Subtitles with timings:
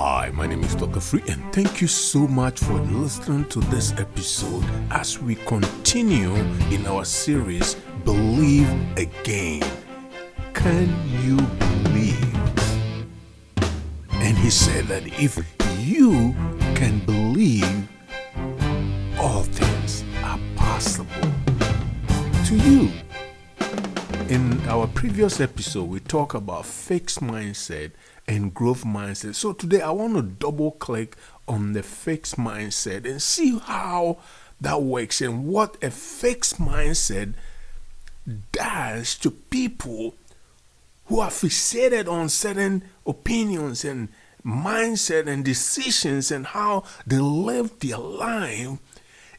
[0.00, 1.00] Hi, my name is Dr.
[1.00, 6.36] Free, and thank you so much for listening to this episode as we continue
[6.70, 9.68] in our series Believe Again.
[10.54, 10.86] Can
[11.24, 12.36] you believe?
[14.12, 15.36] And he said that if
[15.80, 16.32] you
[16.76, 17.88] can believe,
[19.18, 21.28] all things are possible
[22.46, 22.97] to you.
[24.98, 27.92] Previous episode, we talked about fixed mindset
[28.26, 29.36] and growth mindset.
[29.36, 31.14] So today I want to double click
[31.46, 34.18] on the fixed mindset and see how
[34.60, 37.34] that works and what a fixed mindset
[38.50, 40.16] does to people
[41.06, 44.08] who are fixated on certain opinions and
[44.44, 48.78] mindset and decisions and how they live their life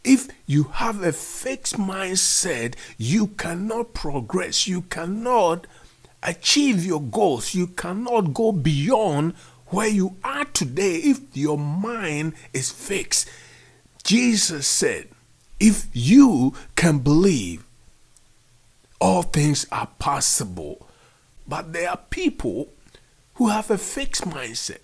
[0.09, 4.67] if you have a fixed mindset, you cannot progress.
[4.67, 5.67] You cannot
[6.23, 7.53] achieve your goals.
[7.53, 9.35] You cannot go beyond
[9.67, 13.29] where you are today if your mind is fixed.
[14.03, 15.09] Jesus said,
[15.59, 17.63] If you can believe,
[18.99, 20.87] all things are possible.
[21.47, 22.69] But there are people
[23.35, 24.81] who have a fixed mindset.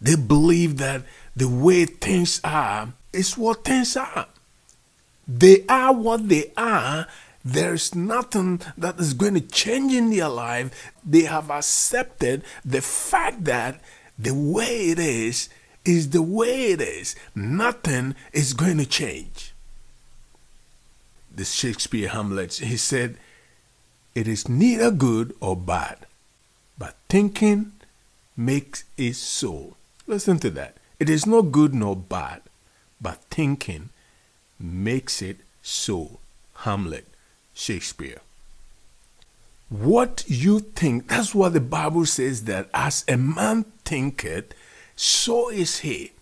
[0.00, 1.04] They believe that
[1.36, 4.26] the way things are is what things are.
[5.26, 7.06] They are what they are.
[7.44, 10.92] There's nothing that is going to change in their life.
[11.04, 13.80] They have accepted the fact that
[14.18, 15.48] the way it is
[15.84, 17.14] is the way it is.
[17.34, 19.52] Nothing is going to change.
[21.34, 23.16] The Shakespeare Hamlet, he said,
[24.14, 26.06] It is neither good or bad,
[26.78, 27.72] but thinking
[28.36, 29.76] makes it so.
[30.06, 30.76] Listen to that.
[31.00, 32.42] It is not good nor bad,
[33.04, 33.90] but thinking
[34.58, 36.18] makes it so.
[36.64, 37.06] Hamlet,
[37.52, 38.20] Shakespeare.
[39.68, 44.54] What you think, that's what the Bible says that as a man thinketh,
[44.96, 46.12] so is he.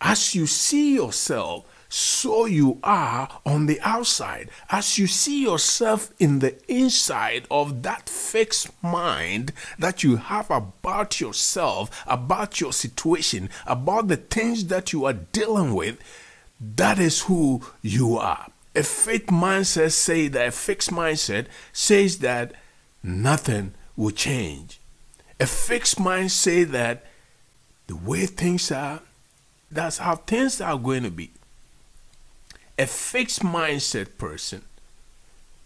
[0.00, 4.50] As you see yourself, so you are on the outside.
[4.70, 11.20] As you see yourself in the inside of that fixed mind that you have about
[11.20, 15.98] yourself, about your situation, about the things that you are dealing with,
[16.60, 18.48] that is who you are.
[18.74, 22.52] A fixed mindset say that a fixed mindset says that
[23.02, 24.80] nothing will change.
[25.40, 27.04] A fixed mind say that
[27.86, 29.00] the way things are,
[29.70, 31.30] that's how things are going to be.
[32.78, 34.62] A fixed mindset person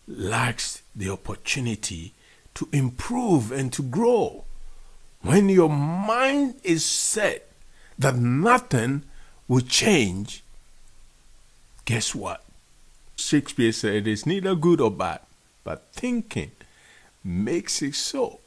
[0.07, 2.13] lacks the opportunity
[2.55, 4.45] to improve and to grow.
[5.23, 7.51] When your mind is set
[7.99, 9.03] that nothing
[9.49, 10.43] will change,
[11.85, 12.45] guess what?
[13.17, 15.21] Shakespeare said it is neither good or bad,
[15.65, 16.53] but thinking
[17.25, 18.39] makes it so.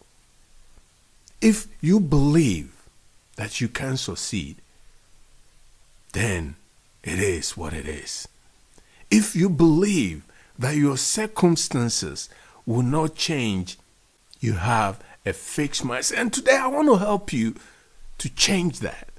[1.42, 2.74] If you believe
[3.36, 4.58] that you can succeed,
[6.14, 6.56] then
[7.04, 8.28] it is what it is.
[9.16, 10.24] If you believe
[10.58, 12.30] that your circumstances
[12.66, 13.78] will not change,
[14.40, 16.18] you have a fixed mindset.
[16.18, 17.54] And today I want to help you
[18.18, 19.10] to change that.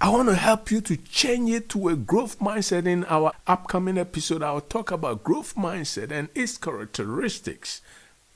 [0.00, 2.86] I want to help you to change it to a growth mindset.
[2.86, 7.82] In our upcoming episode, I'll talk about growth mindset and its characteristics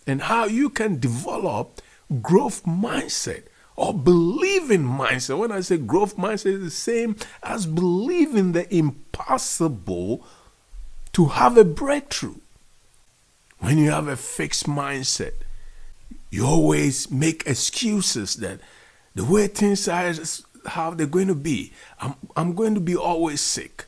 [0.06, 1.80] and how you can develop
[2.20, 3.44] growth mindset
[3.78, 5.38] or believing mindset.
[5.38, 10.26] When I say growth mindset, it's the same as believing the impossible
[11.12, 12.40] to have a breakthrough.
[13.60, 15.34] When you have a fixed mindset,
[16.28, 18.58] you always make excuses that
[19.14, 20.12] the way things are
[20.66, 21.72] how they're going to be.
[22.00, 23.84] I'm, I'm going to be always sick.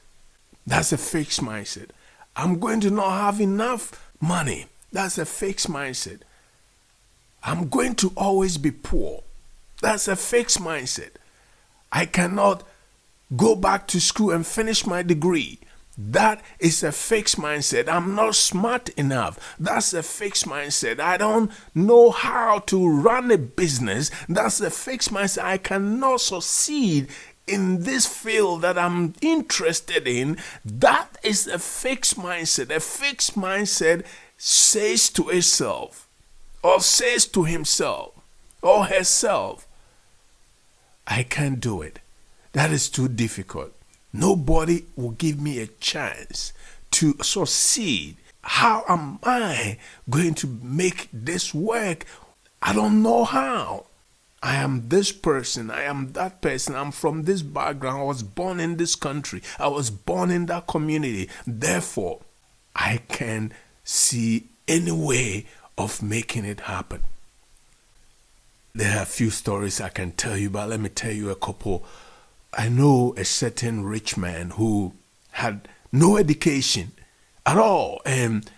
[0.68, 1.88] That's a fixed mindset.
[2.36, 4.66] I'm going to not have enough money.
[4.92, 6.20] That's a fixed mindset.
[7.42, 9.24] I'm going to always be poor.
[9.80, 11.12] That's a fixed mindset.
[11.92, 12.64] I cannot
[13.36, 15.60] go back to school and finish my degree.
[15.98, 17.88] That is a fixed mindset.
[17.88, 19.56] I'm not smart enough.
[19.58, 20.98] That's a fixed mindset.
[20.98, 24.10] I don't know how to run a business.
[24.28, 25.44] That's a fixed mindset.
[25.44, 27.08] I cannot succeed
[27.46, 30.38] in this field that I'm interested in.
[30.64, 32.74] That is a fixed mindset.
[32.74, 34.06] A fixed mindset
[34.38, 36.08] says to itself,
[36.62, 38.14] or says to himself,
[38.62, 39.66] or herself,
[41.10, 41.98] I can't do it.
[42.52, 43.72] That is too difficult.
[44.12, 46.52] Nobody will give me a chance
[46.92, 48.16] to succeed.
[48.42, 49.78] How am I
[50.08, 52.06] going to make this work?
[52.62, 53.86] I don't know how.
[54.42, 58.58] I am this person, I am that person, I'm from this background, I was born
[58.58, 61.28] in this country, I was born in that community.
[61.46, 62.20] Therefore,
[62.74, 63.52] I can
[63.84, 65.44] see any way
[65.76, 67.02] of making it happen.
[68.74, 71.34] There are a few stories I can tell you, but let me tell you a
[71.34, 71.84] couple.
[72.56, 74.92] I know a certain rich man who
[75.32, 76.92] had no education
[77.44, 78.00] at all.
[78.06, 78.48] And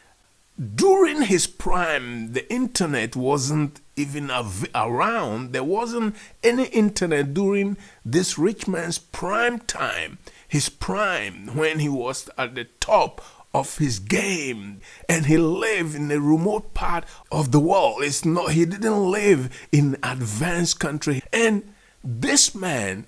[0.75, 5.53] during his prime, the internet wasn't even av- around.
[5.53, 12.29] There wasn't any internet during this rich man's prime time, his prime, when he was
[12.37, 13.23] at the top
[13.55, 18.03] of his game and he lived in a remote part of the world.
[18.03, 21.23] It's not he didn't live in advanced country.
[21.33, 23.07] And this man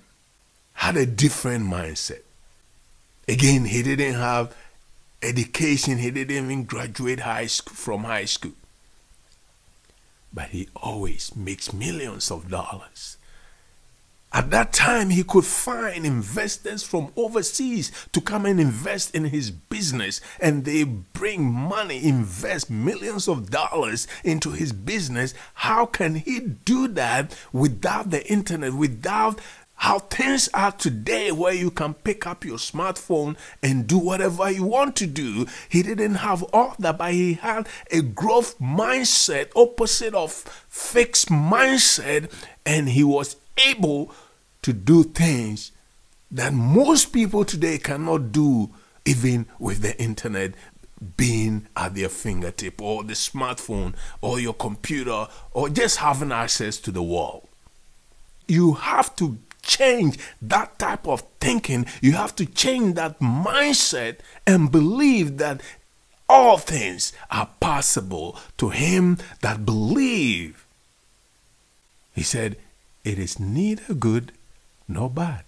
[0.74, 2.22] had a different mindset.
[3.26, 4.54] Again he didn't have
[5.22, 5.98] education.
[5.98, 8.52] He didn't even graduate high school from high school.
[10.32, 13.16] But he always makes millions of dollars
[14.34, 19.52] at that time, he could find investors from overseas to come and invest in his
[19.52, 25.34] business, and they bring money, invest millions of dollars into his business.
[25.54, 29.40] How can he do that without the internet, without
[29.76, 34.64] how things are today, where you can pick up your smartphone and do whatever you
[34.64, 35.46] want to do.
[35.68, 42.30] He didn't have all that, but he had a growth mindset, opposite of fixed mindset,
[42.64, 44.12] and he was able
[44.64, 45.72] to do things
[46.30, 48.70] that most people today cannot do,
[49.04, 50.54] even with the internet
[51.18, 56.90] being at their fingertip, or the smartphone, or your computer, or just having access to
[56.90, 57.46] the world.
[58.48, 61.84] You have to change that type of thinking.
[62.00, 65.60] You have to change that mindset and believe that
[66.26, 70.66] all things are possible to him that believe.
[72.14, 72.56] He said,
[73.04, 74.32] It is neither good
[74.88, 75.44] nor bad.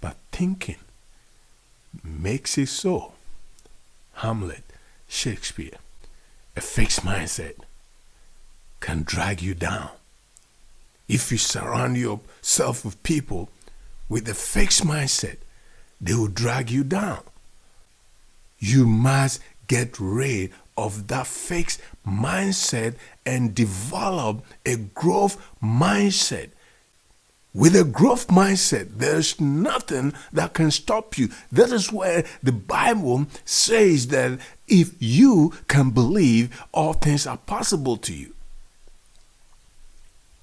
[0.00, 0.76] But thinking
[2.02, 3.12] makes it so.
[4.14, 4.64] Hamlet,
[5.08, 5.78] Shakespeare,
[6.56, 7.54] a fixed mindset
[8.80, 9.90] can drag you down.
[11.08, 13.48] If you surround yourself with people
[14.08, 15.38] with a fixed mindset,
[16.00, 17.22] they will drag you down.
[18.58, 22.94] You must get rid of that fixed mindset
[23.26, 26.50] and develop a growth mindset
[27.58, 31.28] with a growth mindset, there's nothing that can stop you.
[31.50, 34.38] That is where the Bible says that
[34.68, 38.32] if you can believe, all things are possible to you.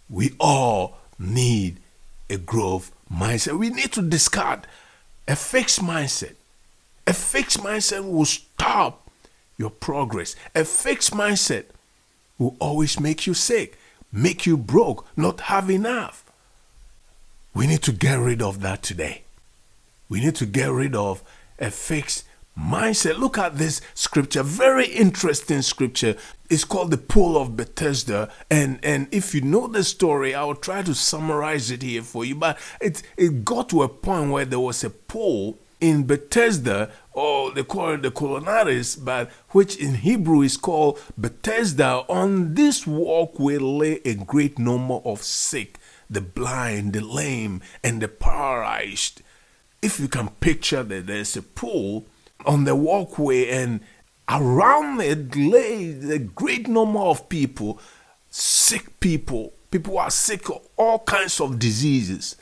[0.10, 1.78] We all need
[2.30, 3.58] a growth mindset.
[3.58, 4.68] We need to discard
[5.26, 6.34] a fixed mindset.
[7.08, 9.10] A fixed mindset will stop
[9.58, 10.36] your progress.
[10.54, 11.68] A fixed mindset
[12.38, 13.78] will always make you sick,
[14.12, 16.25] make you broke, not have enough.
[17.56, 19.24] We need to get rid of that today.
[20.10, 21.24] We need to get rid of
[21.58, 22.26] a fixed
[22.60, 23.18] mindset.
[23.18, 26.18] Look at this scripture, very interesting scripture.
[26.50, 28.30] It's called the Pool of Bethesda.
[28.52, 32.26] And, and if you know the story, I will try to summarize it here for
[32.26, 32.36] you.
[32.36, 37.52] But it, it got to a point where there was a pool in Bethesda, or
[37.52, 42.04] they call it the Colonnades, but which in Hebrew is called Bethesda.
[42.10, 45.80] On this walk walkway lay a great number of sick
[46.10, 49.22] the blind, the lame, and the paralyzed.
[49.82, 52.06] If you can picture that there's a pool
[52.46, 53.82] on the walkway and
[54.30, 57.80] around it lay a great number of people,
[58.30, 62.36] sick people, people who are sick of all kinds of diseases.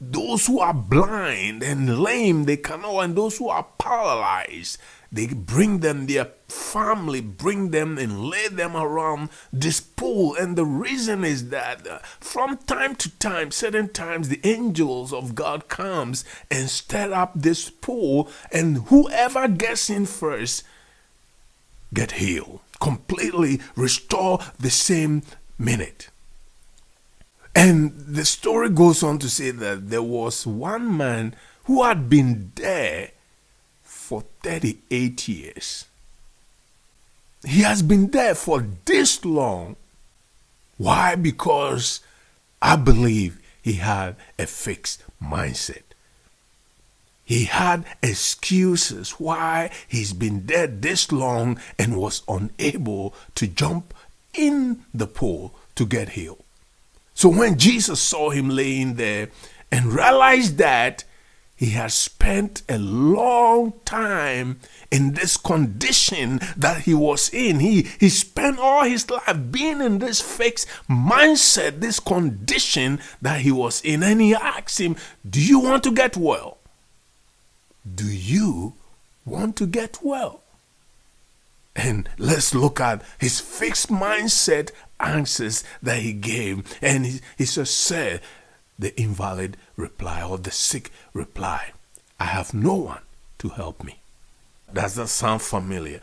[0.00, 4.78] Those who are blind and lame, they cannot, and those who are paralyzed,
[5.12, 10.36] they bring them, their family, bring them and lay them around this pool.
[10.36, 15.34] And the reason is that uh, from time to time, certain times, the angels of
[15.34, 20.62] God comes and stir up this pool, and whoever gets in first
[21.92, 25.22] get healed, completely restore the same
[25.58, 26.08] minute.
[27.52, 32.52] And the story goes on to say that there was one man who had been
[32.54, 33.10] there
[34.10, 35.86] for 38 years.
[37.46, 39.76] He has been there for this long.
[40.78, 41.14] Why?
[41.14, 42.00] Because
[42.60, 45.84] I believe he had a fixed mindset.
[47.24, 53.94] He had excuses why he's been dead this long and was unable to jump
[54.34, 56.42] in the pool to get healed.
[57.14, 59.28] So when Jesus saw him laying there
[59.70, 61.04] and realized that
[61.60, 67.60] he has spent a long time in this condition that he was in.
[67.60, 73.52] He, he spent all his life being in this fixed mindset, this condition that he
[73.52, 74.02] was in.
[74.02, 74.96] And he asked him,
[75.28, 76.56] Do you want to get well?
[77.94, 78.72] Do you
[79.26, 80.40] want to get well?
[81.76, 86.74] And let's look at his fixed mindset answers that he gave.
[86.80, 88.22] And he, he just said,
[88.80, 91.72] the invalid reply or the sick reply,
[92.18, 93.02] I have no one
[93.38, 94.00] to help me.
[94.72, 96.00] Does that sound familiar?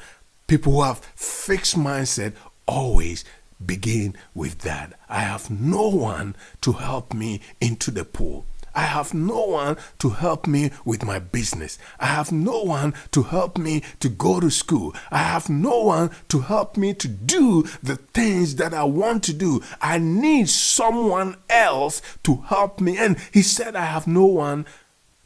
[0.47, 2.33] People who have fixed mindset
[2.67, 3.25] always
[3.65, 4.93] begin with that.
[5.09, 8.45] I have no one to help me into the pool.
[8.77, 11.79] I have no one to help me with my business.
[11.99, 14.93] I have no one to help me to go to school.
[15.09, 19.33] I have no one to help me to do the things that I want to
[19.33, 19.63] do.
[19.81, 22.99] I need someone else to help me.
[22.99, 24.67] And he said, I have no one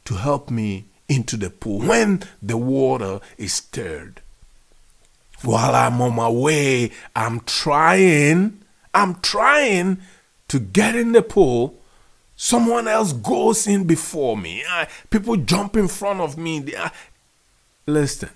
[0.05, 4.21] to help me into the pool when the water is stirred.
[5.43, 8.61] While I'm on my way, I'm trying,
[8.93, 9.97] I'm trying
[10.47, 11.80] to get in the pool
[12.43, 14.63] Someone else goes in before me.
[14.67, 16.73] Ah, people jump in front of me.
[16.75, 16.91] Ah,
[17.85, 18.31] listen,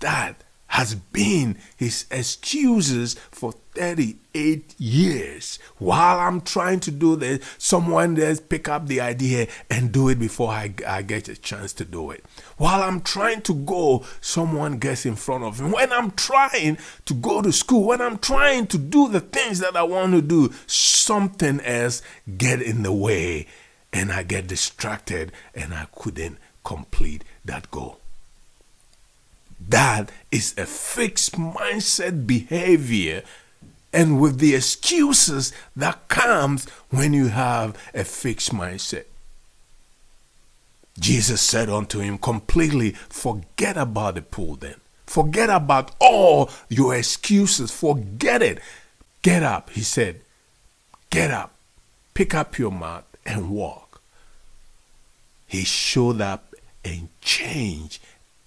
[0.00, 5.58] that has been his excuses for 38 years.
[5.78, 10.18] While I'm trying to do this, someone else pick up the idea and do it
[10.18, 12.24] before I, I get a chance to do it.
[12.58, 15.70] While I'm trying to go, someone gets in front of me.
[15.70, 19.76] When I'm trying to go to school, when I'm trying to do the things that
[19.76, 22.02] I want to do, something else
[22.36, 23.46] get in the way
[23.92, 28.00] and I get distracted and I couldn't complete that goal.
[29.60, 33.22] That is a fixed mindset behavior
[33.92, 39.04] and with the excuses that comes when you have a fixed mindset.
[40.98, 44.76] Jesus said unto him, completely forget about the pool then.
[45.06, 47.70] Forget about all your excuses.
[47.70, 48.60] Forget it.
[49.22, 50.20] Get up, he said.
[51.10, 51.54] Get up,
[52.12, 54.02] pick up your mat, and walk.
[55.46, 58.02] He showed up and changed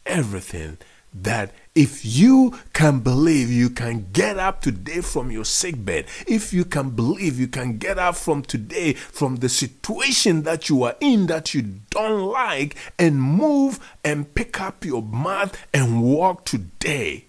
[0.05, 0.77] everything
[1.13, 6.53] that if you can believe you can get up today from your sick bed, if
[6.53, 10.95] you can believe you can get up from today from the situation that you are
[10.99, 17.25] in that you don't like and move and pick up your mat and walk today.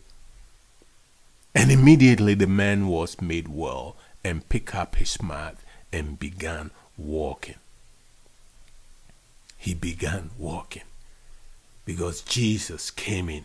[1.55, 5.57] And immediately the man was made well and picked up his mat
[5.93, 7.57] and began walking.
[9.59, 10.83] He began walking
[11.85, 13.45] because Jesus came in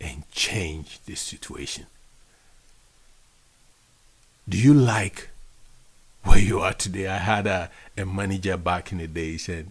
[0.00, 1.86] and change this situation.
[4.48, 5.30] Do you like
[6.24, 7.06] where you are today?
[7.06, 9.70] I had a, a manager back in the days and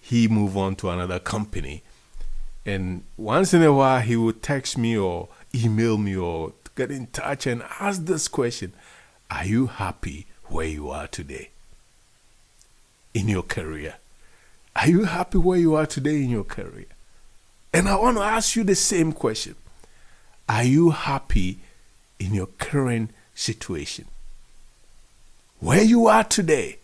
[0.00, 1.82] he moved on to another company.
[2.66, 7.06] And once in a while, he would text me or email me or get in
[7.08, 8.72] touch and ask this question
[9.30, 11.50] Are you happy where you are today
[13.14, 13.94] in your career?
[14.76, 16.86] Are you happy where you are today in your career?
[17.72, 19.56] And I want to ask you the same question
[20.50, 21.60] are you happy
[22.18, 24.06] in your current situation?
[25.60, 26.78] Where you are today,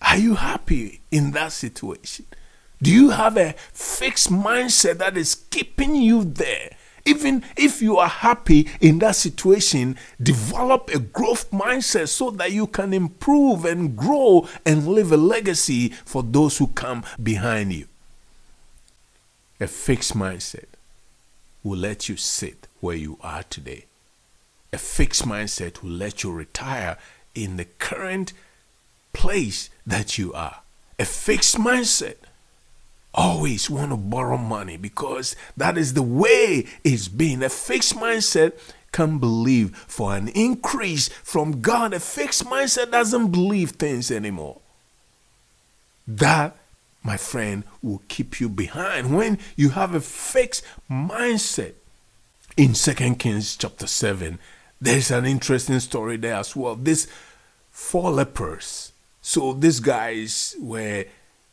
[0.00, 2.26] are you happy in that situation?
[2.80, 6.76] Do you have a fixed mindset that is keeping you there?
[7.04, 12.68] Even if you are happy in that situation, develop a growth mindset so that you
[12.68, 17.86] can improve and grow and leave a legacy for those who come behind you.
[19.58, 20.66] A fixed mindset
[21.62, 23.84] will let you sit where you are today.
[24.72, 26.96] A fixed mindset will let you retire
[27.34, 28.32] in the current
[29.12, 30.60] place that you are.
[30.98, 32.16] A fixed mindset
[33.14, 37.42] always want to borrow money because that is the way it's been.
[37.42, 38.52] A fixed mindset
[38.92, 41.92] can believe for an increase from God.
[41.92, 44.58] A fixed mindset doesn't believe things anymore.
[46.06, 46.56] That
[47.02, 51.74] my friend, will keep you behind when you have a fixed mindset.
[52.56, 54.38] In Second Kings chapter 7,
[54.80, 56.76] there's an interesting story there as well.
[56.76, 57.08] These
[57.70, 58.92] four lepers.
[59.20, 61.06] So these guys were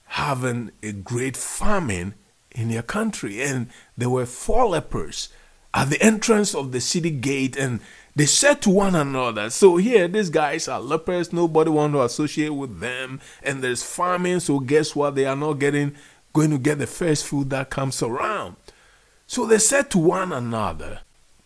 [0.05, 2.15] having a great famine
[2.51, 5.29] in their country, and there were four lepers
[5.73, 7.79] at the entrance of the city gate, and
[8.19, 12.49] they said to one another, So here, these guys are lepers, nobody want to associate
[12.49, 15.15] with them, and there's famine, so guess what?
[15.15, 15.95] They are not getting
[16.33, 18.57] going to get the first food that comes around.
[19.25, 20.99] So they said to one another,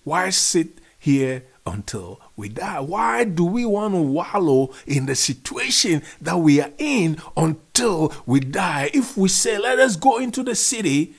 [0.03, 2.79] Why sit here until we die?
[2.79, 8.39] Why do we want to wallow in the situation that we are in until we
[8.39, 8.89] die?
[8.95, 11.13] If we say, Let us go into the city,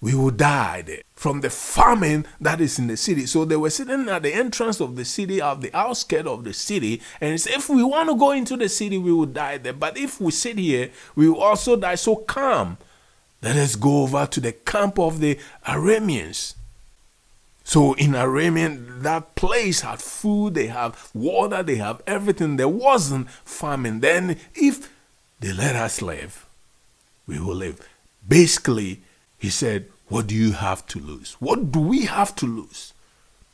[0.00, 3.26] we will die there from the famine that is in the city.
[3.26, 6.52] So they were sitting at the entrance of the city, at the outskirts of the
[6.52, 9.72] city, and said, if we want to go into the city, we will die there.
[9.72, 11.96] But if we sit here, we will also die.
[11.96, 12.78] So come,
[13.42, 16.54] let us go over to the camp of the Arameans.
[17.64, 22.56] So in Aramean, that place had food, they have water, they have everything.
[22.56, 24.00] There wasn't famine.
[24.00, 24.88] Then if
[25.40, 26.46] they let us live,
[27.26, 27.86] we will live.
[28.26, 29.02] Basically,
[29.38, 31.36] he said, What do you have to lose?
[31.38, 32.92] What do we have to lose?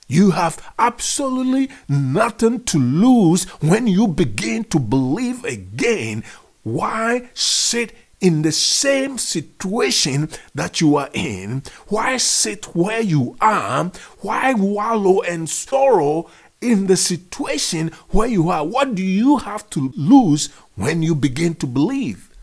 [0.07, 6.25] You have absolutely nothing to lose when you begin to believe again.
[6.63, 11.63] Why sit in the same situation that you are in?
[11.89, 13.93] Why sit where you are?
[14.21, 18.65] Why wallow and sorrow in the situation where you are?
[18.65, 22.34] What do you have to lose when you begin to believe?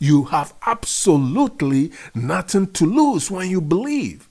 [0.00, 4.28] You have absolutely nothing to lose when you believe.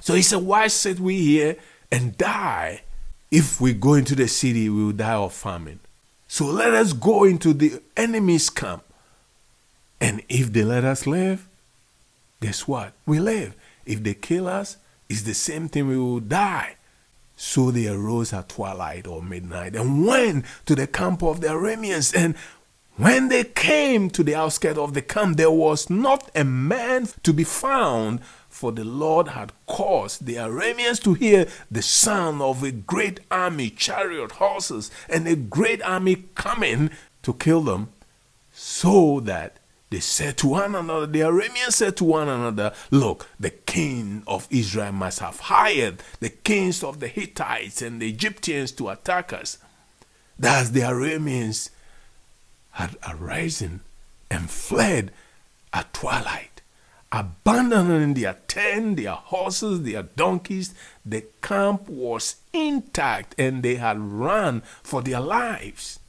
[0.00, 1.56] So he said, Why sit we here
[1.92, 2.82] and die?
[3.30, 5.80] If we go into the city, we will die of famine.
[6.26, 8.82] So let us go into the enemy's camp.
[10.00, 11.46] And if they let us live,
[12.40, 12.92] guess what?
[13.06, 13.54] We live.
[13.86, 14.78] If they kill us,
[15.08, 16.76] it's the same thing, we will die.
[17.36, 22.14] So they arose at twilight or midnight and went to the camp of the Arameans.
[22.14, 22.36] And
[22.96, 27.32] when they came to the outskirts of the camp, there was not a man to
[27.32, 32.70] be found, for the Lord had caused the Arameans to hear the sound of a
[32.70, 36.90] great army, chariot, horses, and a great army coming
[37.24, 37.88] to kill them,
[38.52, 39.56] so that
[39.90, 44.46] they said to one another, the Arameans said to one another, Look, the king of
[44.50, 49.58] Israel must have hired the kings of the Hittites and the Egyptians to attack us.
[50.38, 51.70] Thus the Arameans
[52.74, 53.80] had arisen
[54.30, 55.12] and fled
[55.72, 56.60] at twilight,
[57.12, 60.74] abandoning their tent, their horses, their donkeys.
[61.04, 66.00] The camp was intact and they had run for their lives.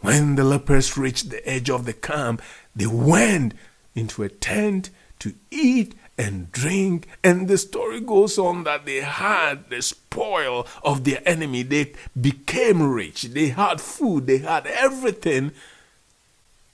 [0.00, 2.40] When the lepers reached the edge of the camp,
[2.74, 3.54] they went
[3.94, 7.08] into a tent to eat and drink.
[7.24, 11.62] And the story goes on that they had the spoil of their enemy.
[11.62, 13.22] They became rich.
[13.24, 14.26] They had food.
[14.26, 15.52] They had everything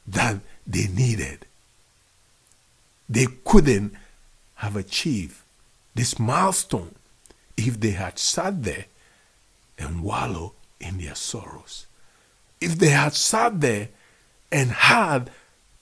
[0.07, 1.47] that they needed.
[3.09, 3.95] They couldn't
[4.57, 5.37] have achieved
[5.95, 6.95] this milestone
[7.57, 8.87] if they had sat there
[9.79, 11.87] and wallow in their sorrows.
[12.61, 13.89] If they had sat there
[14.51, 15.31] and had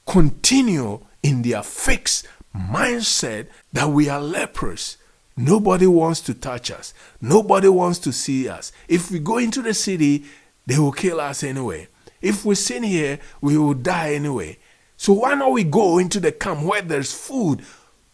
[0.07, 4.97] continued in their fixed mindset that we are lepers.
[5.37, 6.95] Nobody wants to touch us.
[7.21, 8.71] Nobody wants to see us.
[8.89, 10.25] If we go into the city,
[10.67, 11.89] they will kill us anyway.
[12.25, 14.57] If we sin here, we will die anyway.
[14.97, 17.63] So why not we go into the camp where there's food,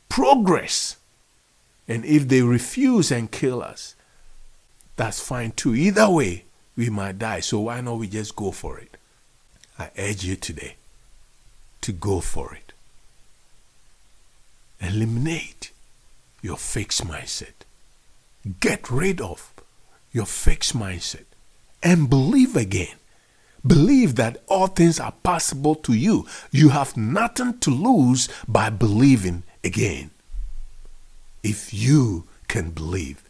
[0.09, 0.97] progress?
[1.87, 3.95] And if they refuse and kill us,
[4.97, 5.77] that's fine too.
[5.77, 6.45] Either way,
[6.77, 7.39] we might die.
[7.39, 8.97] So why not we just go for it?
[9.79, 10.75] I urge you today
[11.83, 12.73] to go for it.
[14.81, 15.71] Eliminate
[16.43, 17.65] your fixed mindset.
[18.59, 19.53] Get rid of
[20.13, 21.27] your fixed mindset
[21.81, 22.97] and believe again.
[23.67, 26.27] Believe that all things are possible to you.
[26.51, 30.11] You have nothing to lose by believing again.
[31.43, 33.23] If you can believe,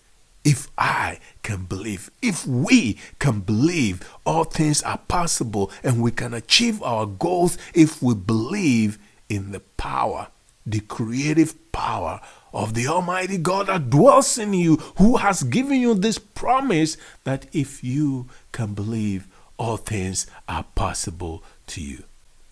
[0.44, 6.32] if I can believe, if we can believe, all things are possible and we can
[6.32, 10.28] achieve our goals if we believe in the power,
[10.64, 12.20] the creative power
[12.52, 17.46] of the Almighty God that dwells in you, who has given you this promise that
[17.52, 19.28] if you can believe,
[19.60, 22.04] all things are possible to you.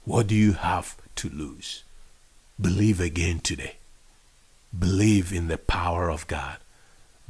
[0.05, 1.83] What do you have to lose?
[2.61, 3.77] Believe again today.
[4.79, 6.59] Believe in the power of God.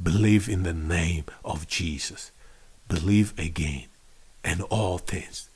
[0.01, 2.31] Believe in the name of Jesus.
[2.89, 3.85] Believe again,
[4.43, 5.47] and all things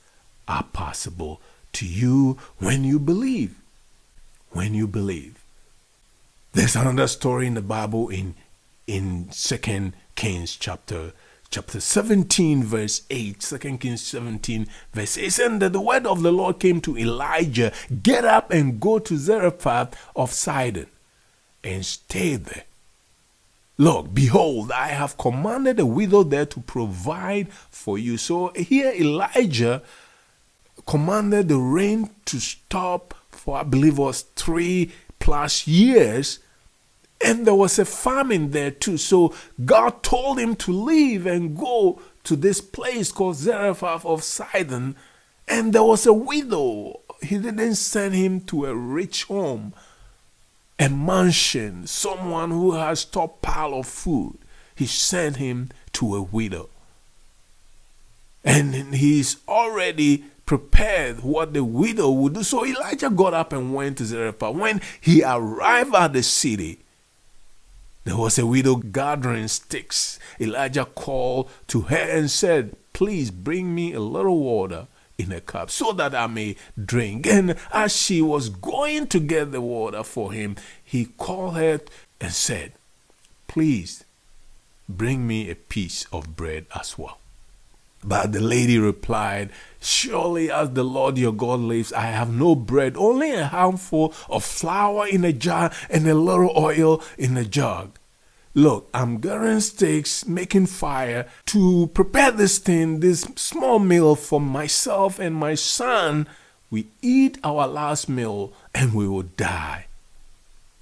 [0.48, 1.42] are possible
[1.74, 3.56] to you when you believe.
[4.52, 5.44] When you believe.
[6.54, 8.34] There's another story in the Bible in
[8.86, 11.12] in Second Kings chapter
[11.54, 16.32] chapter 17 verse 8 2 kings 17 verse 8 and that the word of the
[16.32, 20.88] lord came to elijah get up and go to zarephath of sidon
[21.62, 22.64] and stay there
[23.76, 28.16] Look, behold, I have commanded a widow there to provide for you.
[28.16, 29.82] So here Elijah
[30.86, 36.38] commanded the rain to stop for, I believe, was three plus years.
[37.24, 38.98] And there was a famine there too.
[38.98, 39.34] So
[39.64, 44.94] God told him to leave and go to this place called Zarephath of Sidon.
[45.48, 47.00] And there was a widow.
[47.22, 49.72] He didn't send him to a rich home
[50.78, 54.36] and mansion, someone who has top pile of food.
[54.74, 56.68] He sent him to a widow.
[58.44, 62.42] And he's already prepared what the widow would do.
[62.42, 64.54] So Elijah got up and went to Zarephath.
[64.54, 66.80] When he arrived at the city,
[68.04, 70.18] There was a widow gathering sticks.
[70.38, 74.86] Elijah called to her and said, Please bring me a little water
[75.16, 77.26] in a cup so that I may drink.
[77.34, 81.80] And as she was going to get the water for him, he called her
[82.20, 82.72] and said,
[83.48, 84.04] Please
[84.88, 87.18] bring me a piece of bread as well.
[88.06, 92.96] But the lady replied, Surely as the Lord your God lives, I have no bread,
[92.98, 97.98] only a handful of flour in a jar and a little oil in a jug.
[98.52, 105.18] Look, I'm gathering sticks, making fire to prepare this thing, this small meal for myself
[105.18, 106.28] and my son.
[106.70, 109.86] We eat our last meal and we will die.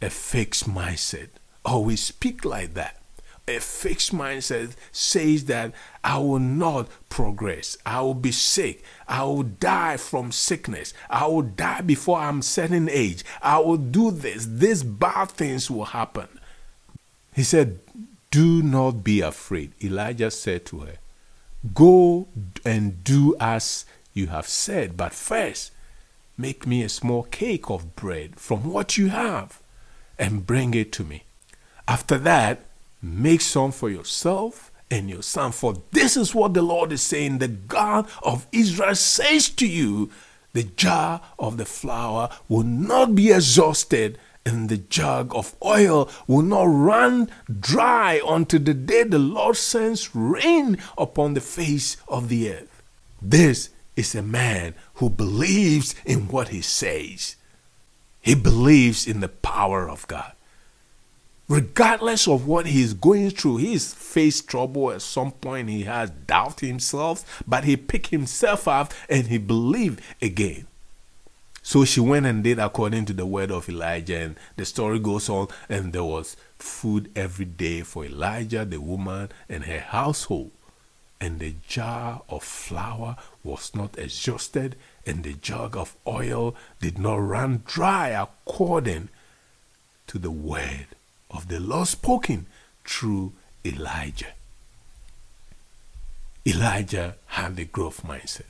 [0.02, 1.28] A fixed mindset.
[1.64, 3.01] Always speak like that
[3.48, 5.72] a fixed mindset says that
[6.05, 7.76] I will not progress.
[7.85, 8.85] I will be sick.
[9.09, 10.94] I will die from sickness.
[11.11, 13.24] I will die before I'm certain age.
[13.42, 14.46] I will do this.
[14.46, 16.28] These bad things will happen.
[17.35, 17.81] He said,
[18.31, 19.72] Do not be afraid.
[19.83, 20.94] Elijah said to her,
[21.74, 22.28] Go
[22.64, 25.72] and do as you have said, but first
[26.37, 29.61] make me a small cake of bread from what you have
[30.18, 31.24] and bring it to me.
[31.87, 32.64] After that,
[33.02, 35.50] Make some for yourself and your son.
[35.50, 40.10] For this is what the Lord is saying the God of Israel says to you
[40.52, 46.42] the jar of the flour will not be exhausted, and the jug of oil will
[46.42, 52.52] not run dry until the day the Lord sends rain upon the face of the
[52.52, 52.82] earth.
[53.20, 57.36] This is a man who believes in what he says.
[58.20, 60.32] He believes in the power of God
[61.52, 65.68] regardless of what he's going through, he's faced trouble at some point.
[65.68, 70.66] He has doubt himself, but he picked himself up and he believed again.
[71.62, 75.28] So she went and did according to the word of Elijah, and the story goes
[75.28, 75.48] on.
[75.68, 80.52] And there was food every day for Elijah, the woman, and her household.
[81.20, 87.16] And the jar of flour was not exhausted, and the jug of oil did not
[87.16, 89.10] run dry according
[90.06, 90.86] to the word
[91.33, 92.47] of the Lord spoken
[92.85, 93.33] through
[93.64, 94.33] Elijah.
[96.47, 98.42] Elijah had the growth mindset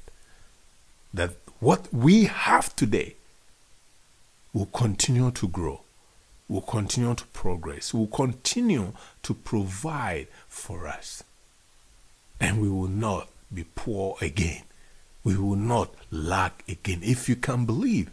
[1.12, 3.14] that what we have today
[4.52, 5.82] will continue to grow,
[6.48, 8.92] will continue to progress, will continue
[9.22, 11.22] to provide for us.
[12.40, 14.62] And we will not be poor again.
[15.22, 17.00] We will not lack again.
[17.02, 18.10] If you can believe,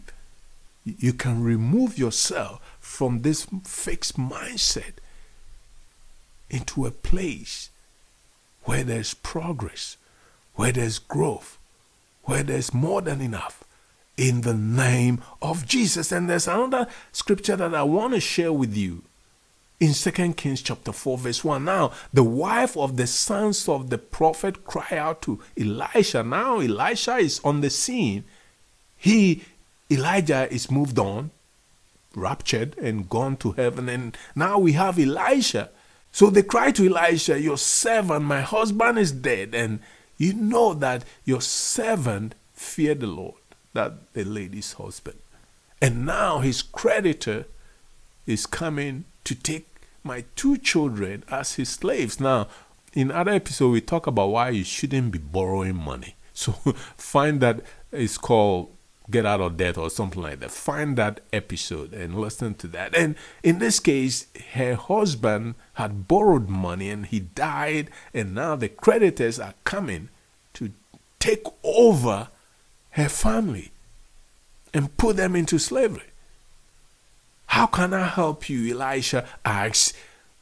[0.98, 4.94] you can remove yourself from this fixed mindset
[6.48, 7.70] into a place
[8.64, 9.96] where there's progress,
[10.54, 11.58] where there's growth,
[12.24, 13.64] where there's more than enough
[14.16, 16.12] in the name of Jesus.
[16.12, 19.02] And there's another scripture that I want to share with you
[19.80, 21.64] in 2 Kings chapter 4 verse 1.
[21.64, 26.22] Now, the wife of the sons of the prophet cry out to Elisha.
[26.22, 28.24] Now Elisha is on the scene.
[28.98, 29.42] He
[29.90, 31.30] Elijah is moved on
[32.14, 33.88] raptured and gone to heaven.
[33.88, 35.70] And now we have Elisha.
[36.12, 39.54] So they cry to Elisha, Your servant, my husband is dead.
[39.54, 39.80] And
[40.16, 43.40] you know that your servant feared the Lord,
[43.72, 45.18] that the lady's husband.
[45.80, 47.46] And now his creditor
[48.26, 49.66] is coming to take
[50.04, 52.20] my two children as his slaves.
[52.20, 52.48] Now,
[52.92, 56.16] in other episode, we talk about why you shouldn't be borrowing money.
[56.34, 56.52] So
[56.96, 57.60] find that
[57.92, 58.70] it's called
[59.10, 60.50] get out of debt or something like that.
[60.50, 62.94] Find that episode and listen to that.
[62.94, 68.68] And in this case, her husband had borrowed money and he died, and now the
[68.68, 70.08] creditors are coming
[70.54, 70.72] to
[71.18, 72.28] take over
[72.90, 73.70] her family
[74.72, 76.02] and put them into slavery.
[77.46, 78.72] How can I help you?
[78.72, 79.92] Elisha asks.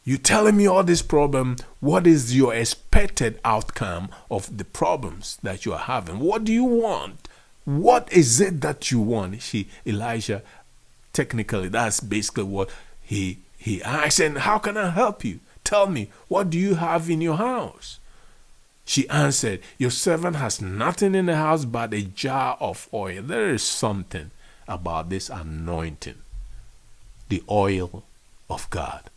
[0.05, 5.67] You telling me all this problem, what is your expected outcome of the problems that
[5.67, 6.19] you are having?
[6.19, 7.29] What do you want?
[7.69, 9.43] What is it that you want?
[9.43, 10.41] She Elijah
[11.13, 12.71] technically that's basically what
[13.03, 15.41] he he asked and how can I help you?
[15.65, 17.99] Tell me, what do you have in your house?
[18.87, 23.21] She answered, Your servant has nothing in the house but a jar of oil.
[23.21, 24.31] There is something
[24.67, 26.23] about this anointing,
[27.29, 28.03] the oil
[28.49, 29.11] of God.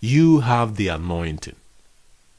[0.00, 1.54] You have the anointing.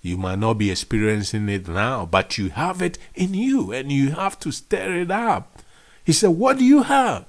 [0.06, 4.12] You might not be experiencing it now, but you have it in you and you
[4.12, 5.64] have to stir it up.
[6.04, 7.24] He said, What do you have?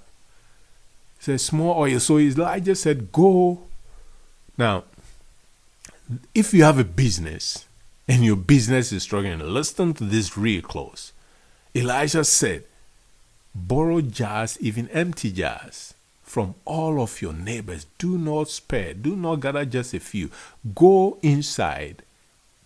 [1.18, 1.98] He said, Small oil.
[1.98, 3.62] So Elijah said, Go.
[4.58, 4.84] Now,
[6.34, 7.64] if you have a business
[8.06, 11.14] and your business is struggling, listen to this real close.
[11.74, 12.64] Elijah said,
[13.54, 17.86] Borrow jars, even empty jars, from all of your neighbors.
[17.96, 18.92] Do not spare.
[18.92, 20.30] Do not gather just a few.
[20.74, 22.02] Go inside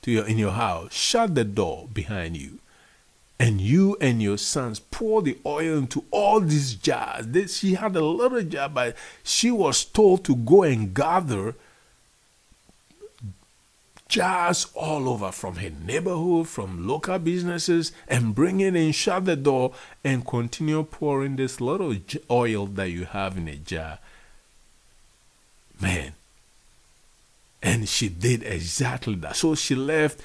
[0.02, 0.92] to your in your house.
[0.92, 2.58] Shut the door behind you.
[3.38, 7.26] And you and your sons pour the oil into all these jars.
[7.28, 11.54] This, she had a little jar, but she was told to go and gather
[14.10, 19.36] jars all over from her neighborhood, from local businesses, and bring it in, shut the
[19.36, 19.72] door,
[20.04, 21.96] and continue pouring this little
[22.30, 24.00] oil that you have in a jar.
[25.80, 26.12] Man.
[27.62, 29.36] And she did exactly that.
[29.36, 30.20] So she left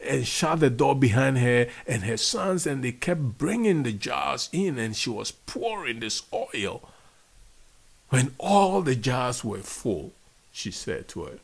[0.00, 4.48] and shut the door behind her and her sons, and they kept bringing the jars
[4.52, 6.88] in, and she was pouring this oil.
[8.08, 10.12] When all the jars were full,
[10.52, 11.38] she said to her,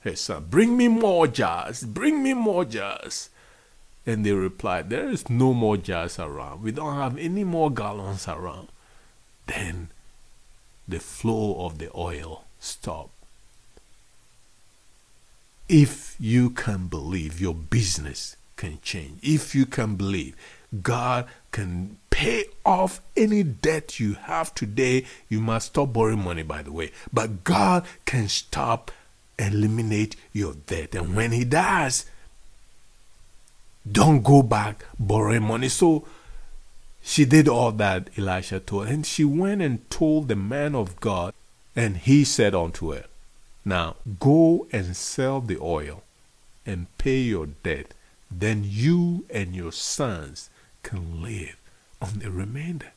[0.00, 3.28] her son, Bring me more jars, bring me more jars.
[4.06, 6.62] And they replied, There is no more jars around.
[6.62, 8.68] We don't have any more gallons around.
[9.46, 9.90] Then
[10.88, 13.12] the flow of the oil stopped.
[15.72, 19.20] If you can believe, your business can change.
[19.22, 20.34] If you can believe,
[20.82, 25.06] God can pay off any debt you have today.
[25.28, 26.90] You must stop borrowing money, by the way.
[27.12, 28.90] But God can stop
[29.38, 30.96] eliminate your debt.
[30.96, 32.04] And when he does,
[33.90, 35.68] don't go back borrowing money.
[35.68, 36.04] So
[37.00, 38.88] she did all that Elisha told.
[38.88, 41.32] And she went and told the man of God,
[41.76, 43.04] and he said unto her,
[43.64, 46.02] Now go and sell the oil
[46.64, 47.94] and pay your debt.
[48.30, 50.50] Then you and your sons
[50.82, 51.56] can live
[52.00, 52.92] on the remainder.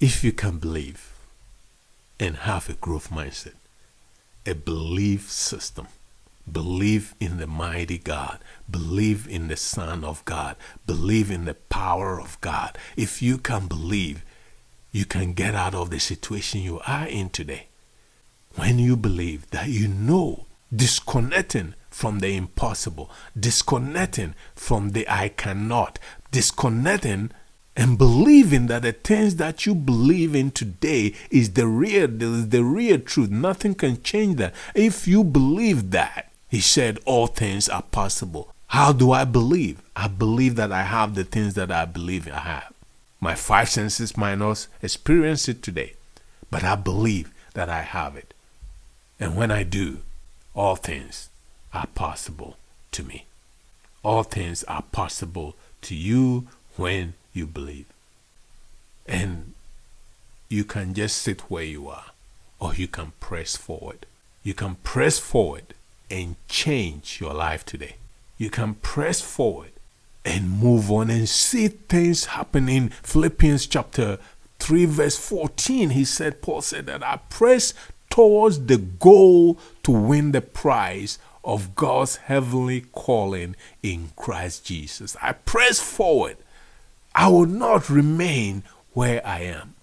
[0.00, 1.12] If you can believe
[2.20, 3.54] and have a growth mindset,
[4.46, 5.88] a belief system.
[6.50, 8.38] Believe in the mighty God.
[8.70, 10.56] Believe in the Son of God.
[10.86, 12.76] Believe in the power of God.
[12.96, 14.22] If you can believe,
[14.92, 17.68] you can get out of the situation you are in today.
[18.56, 25.98] When you believe that you know, disconnecting from the impossible, disconnecting from the I cannot,
[26.30, 27.30] disconnecting
[27.76, 32.62] and believing that the things that you believe in today is the real is the
[32.62, 33.30] real truth.
[33.30, 34.54] Nothing can change that.
[34.74, 38.54] If you believe that he said all things are possible.
[38.68, 39.82] How do i believe?
[39.96, 42.72] I believe that i have the things that i believe i have.
[43.20, 45.94] My five senses not experience it today
[46.50, 48.33] but i believe that i have it
[49.18, 49.98] and when i do
[50.54, 51.28] all things
[51.72, 52.56] are possible
[52.90, 53.26] to me
[54.04, 56.46] all things are possible to you
[56.76, 57.86] when you believe.
[59.06, 59.54] And
[60.48, 62.12] you can just sit where you are,
[62.60, 64.06] or you can press forward.
[64.42, 65.74] You can press forward
[66.10, 67.96] and change your life today.
[68.36, 69.72] You can press forward
[70.24, 74.18] and move on and see things happen in Philippians chapter
[74.58, 75.90] 3, verse 14.
[75.90, 77.72] He said, Paul said that I press
[78.14, 85.16] towards the goal to win the prize of God's heavenly calling in Christ Jesus.
[85.20, 86.36] I press forward
[87.12, 89.74] I will not remain where I am.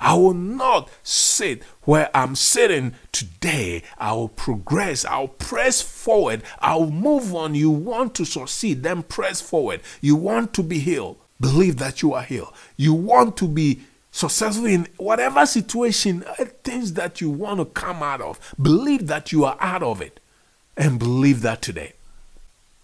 [0.00, 3.84] I will not sit where I'm sitting today.
[3.98, 5.04] I will progress.
[5.04, 6.42] I'll press forward.
[6.58, 7.54] I'll move on.
[7.54, 9.80] You want to succeed, then press forward.
[10.00, 12.52] You want to be healed, believe that you are healed.
[12.76, 13.82] You want to be
[14.16, 19.30] successful in whatever situation, uh, things that you want to come out of, believe that
[19.30, 20.20] you are out of it,
[20.76, 21.92] and believe that today.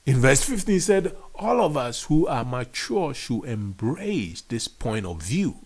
[0.04, 5.06] In verse 15, he said, All of us who are mature should embrace this point
[5.06, 5.56] of view.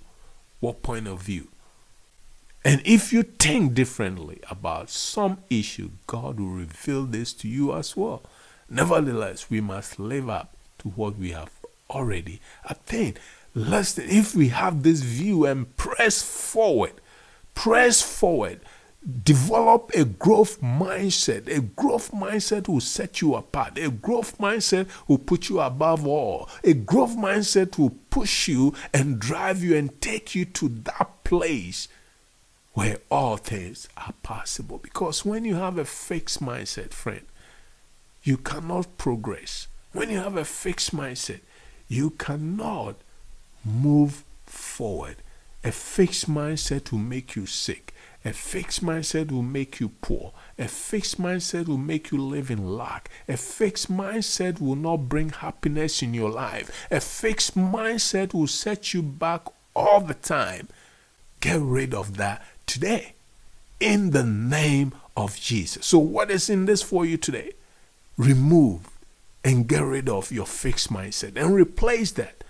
[0.61, 1.49] What point of view?
[2.65, 7.97] And if you think differently about some issue, God will reveal this to you as
[7.97, 8.23] well.
[8.69, 11.51] Nevertheless, we must live up to what we have
[11.91, 13.19] already attained.
[13.57, 16.93] Lest if we have this view and press forward,
[17.55, 18.61] press forward,
[19.25, 21.49] develop a growth mindset.
[21.49, 23.79] A growth mindset will set you apart.
[23.79, 26.51] A growth mindset will put you above all.
[26.65, 31.89] A growth mindset will push you and drive you and take you to that place
[32.75, 34.77] where all things are possible.
[34.77, 37.25] Because when you have a fixed mindset, friend,
[38.23, 39.67] you cannot progress.
[39.93, 41.41] When you have a fixed mindset,
[41.89, 42.97] you cannot
[43.67, 45.17] move forward.
[45.65, 47.93] A fixed mindset will make you sick.
[48.25, 50.33] A fixed mindset will make you poor.
[50.59, 53.11] A fixed mindset will make you live in lack.
[53.29, 56.87] A fixed mindset will not bring happiness in your life.
[56.91, 59.43] A fixed mindset will set you back
[59.75, 60.69] all the time.
[61.41, 63.15] Get rid of that today
[63.79, 65.87] in the name of Jesus.
[65.87, 67.53] So, what is in this for you today?
[68.17, 68.89] Remove
[69.45, 72.43] and get rid of your fixed mindset and replace that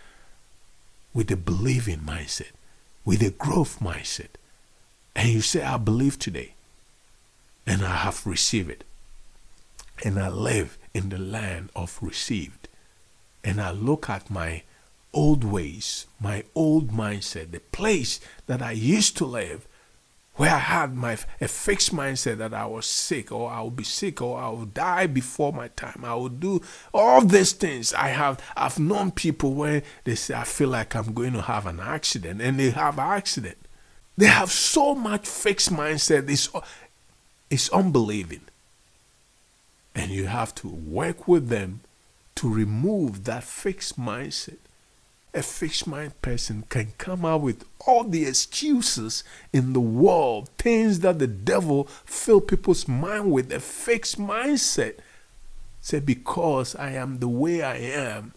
[1.17, 2.53] with a believing mindset
[3.07, 4.35] with a growth mindset.
[5.15, 6.53] And you say, I believe today,
[7.67, 8.85] and I have received it.
[10.05, 12.69] And I live in the land of received.
[13.43, 14.65] And I look at my
[15.15, 19.67] old ways, my old mindset, the place that I used to live,
[20.37, 23.85] where I had my a fixed mindset that I was sick or I would be
[23.85, 26.05] sick or I would die before my time.
[26.05, 26.61] I would do
[26.93, 27.95] all these things.
[27.95, 31.67] I have I've known people where they say I feel like I'm going to have
[31.67, 33.57] an accident and they have an accident.
[34.17, 36.29] They have so much fixed mindset.
[36.31, 36.49] It's,
[37.51, 38.43] it's unbelieving.
[39.95, 41.81] And you have to work with them
[42.37, 44.59] to remove that fixed mindset
[45.37, 49.23] a fixed mind person can come out with all the excuses
[49.53, 54.97] in the world, things that the devil fill people's mind with, a fixed mindset.
[55.83, 58.33] Say, because I am the way I am,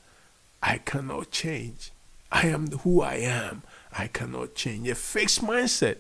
[0.62, 1.92] I cannot change.
[2.32, 3.64] I am who I am,
[3.98, 4.88] I cannot change.
[4.90, 5.98] A fixed mindset.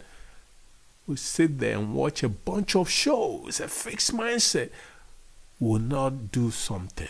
[1.08, 3.60] We sit there and watch a bunch of shows.
[3.62, 4.70] A fixed mindset
[5.60, 7.08] will not do something.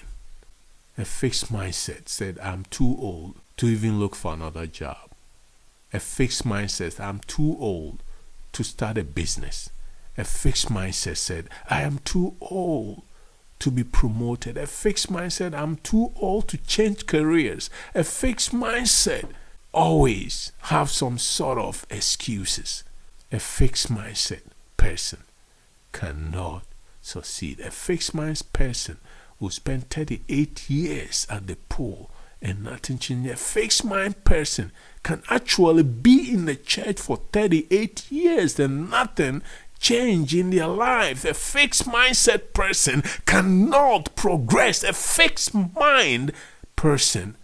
[0.99, 5.11] A fixed mindset said, I'm too old to even look for another job.
[5.93, 8.03] A fixed mindset, I'm too old
[8.51, 9.69] to start a business.
[10.17, 13.03] A fixed mindset said, I am too old
[13.59, 14.57] to be promoted.
[14.57, 17.69] A fixed mindset, I'm too old to change careers.
[17.95, 19.29] A fixed mindset
[19.73, 22.83] always have some sort of excuses.
[23.31, 24.41] A fixed mindset
[24.75, 25.19] person
[25.93, 26.63] cannot
[27.01, 27.61] succeed.
[27.61, 28.97] A fixed mindset person
[29.39, 32.09] will spent 38 years at the pool
[32.41, 33.33] and nothing changes.
[33.33, 34.71] A fixed mind person
[35.03, 39.41] can actually be in the church for 38 years and nothing
[39.79, 41.25] change in their life.
[41.25, 44.83] A fixed mindset person cannot progress.
[44.83, 46.31] A fixed mind
[46.75, 47.35] person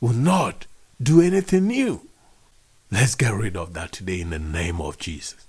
[0.00, 0.66] will not
[1.02, 2.08] do anything new.
[2.90, 5.46] Let's get rid of that today in the name of Jesus.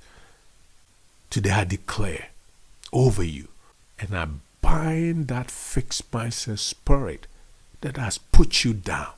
[1.30, 2.28] Today I declare
[2.94, 3.48] over you
[4.00, 4.28] and I
[4.62, 7.28] bind that fixed mindset spirit
[7.82, 9.14] that has put you down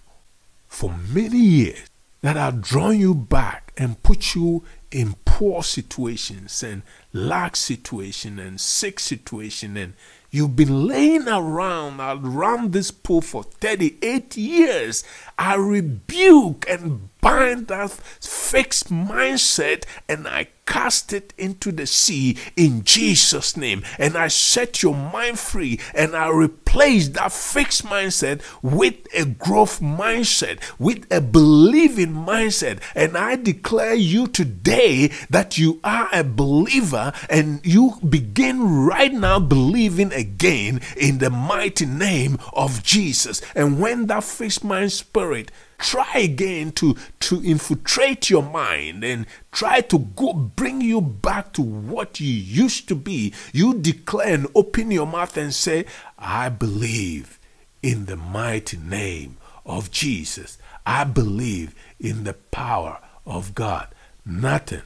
[0.67, 1.89] for many years,
[2.21, 8.59] that have drawn you back and put you in poor situations and lack situation and
[8.61, 9.93] sick situation and
[10.33, 15.03] You've been laying around around this pool for 38 years.
[15.37, 22.83] I rebuke and bind that fixed mindset and I cast it into the sea in
[22.83, 23.83] Jesus' name.
[23.97, 29.79] And I set your mind free and I replace that fixed mindset with a growth
[29.81, 32.81] mindset, with a believing mindset.
[32.95, 39.39] And I declare you today that you are a believer and you begin right now
[39.39, 43.41] believing again in the mighty name of Jesus.
[43.55, 45.51] And when that fixed mind spirit
[45.83, 51.61] try again to to infiltrate your mind and try to go bring you back to
[51.61, 53.33] what you used to be.
[53.51, 55.85] You declare and open your mouth and say
[56.17, 57.37] i believe
[57.81, 60.57] in the mighty name of jesus.
[60.85, 63.89] I believe in the power of god.
[64.25, 64.83] Nothing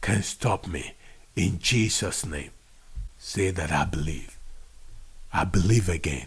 [0.00, 0.94] can stop me
[1.36, 2.50] in jesus name.
[3.18, 4.36] Say that i believe.
[5.32, 6.26] I believe again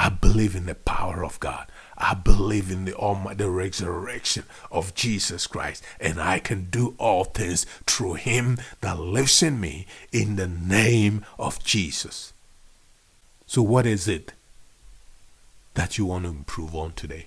[0.00, 1.66] i believe in the power of god
[2.02, 7.66] I believe in the almighty resurrection of Jesus Christ, and I can do all things
[7.86, 12.32] through him that lives in me in the name of Jesus.
[13.46, 14.32] So, what is it
[15.74, 17.26] that you want to improve on today?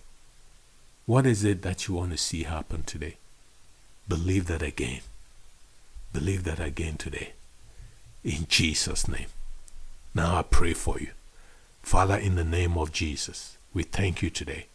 [1.06, 3.18] What is it that you want to see happen today?
[4.08, 5.02] Believe that again.
[6.14, 7.34] Believe that again today.
[8.24, 9.28] In Jesus' name.
[10.16, 11.10] Now I pray for you.
[11.84, 13.58] Father, in the name of Jesus.
[13.74, 14.68] We thank you today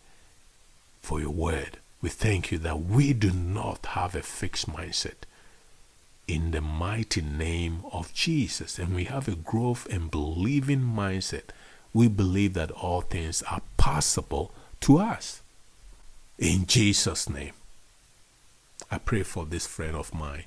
[1.01, 1.79] for your word.
[2.01, 5.25] We thank you that we do not have a fixed mindset
[6.29, 8.79] in the mighty name of Jesus.
[8.79, 11.51] And we have a growth and believing mindset.
[11.93, 15.43] We believe that all things are possible to us.
[16.39, 17.55] In Jesus' name,
[18.91, 20.45] I pray for this friend of mine.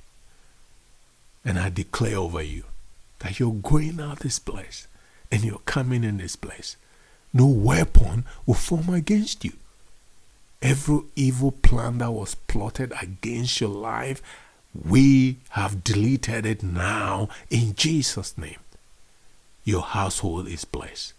[1.43, 2.64] And I declare over you
[3.20, 4.88] that you're going out this place
[5.32, 6.76] and you're coming in this place
[7.34, 9.54] no weapon will form against you.
[10.62, 14.22] Every evil plan that was plotted against your life,
[14.74, 18.60] we have deleted it now in Jesus' name.
[19.64, 21.14] Your household is blessed.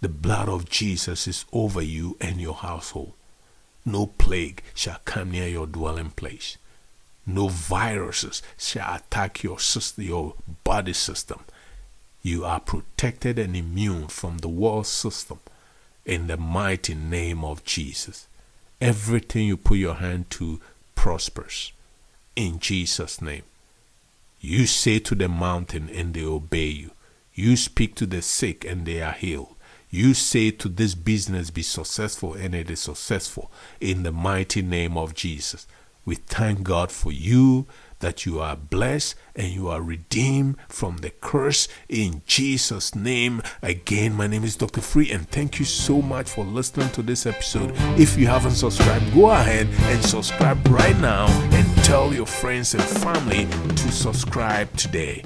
[0.00, 3.12] The blood of Jesus is over you and your household.
[3.84, 6.58] No plague shall come near your dwelling place.
[7.24, 10.34] No viruses shall attack your system, your
[10.64, 11.40] body system.
[12.26, 15.38] You are protected and immune from the world system
[16.04, 18.26] in the mighty name of Jesus.
[18.80, 20.58] Everything you put your hand to
[20.96, 21.70] prospers.
[22.34, 23.44] In Jesus' name.
[24.40, 26.90] You say to the mountain and they obey you.
[27.32, 29.54] You speak to the sick and they are healed.
[29.88, 34.98] You say to this business, be successful, and it is successful in the mighty name
[34.98, 35.68] of Jesus.
[36.04, 37.66] We thank God for you
[38.00, 43.42] that you are blessed and you are redeemed from the curse in Jesus' name.
[43.62, 44.80] Again, my name is Dr.
[44.80, 47.72] Free, and thank you so much for listening to this episode.
[47.98, 52.82] If you haven't subscribed, go ahead and subscribe right now and tell your friends and
[52.82, 55.22] family to subscribe today.